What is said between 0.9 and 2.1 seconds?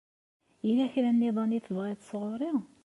kra nniḍen i tebɣiḍ